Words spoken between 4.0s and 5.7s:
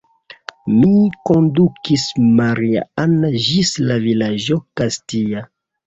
vilaĝo Kastia.